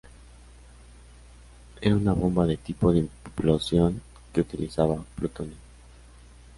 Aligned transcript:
Era 1.79 1.95
una 1.95 2.13
bomba 2.13 2.47
de 2.47 2.57
tipo 2.57 2.91
de 2.91 3.01
implosión 3.23 4.01
que 4.33 4.41
utilizaba 4.41 4.95
plutonio. 5.15 5.53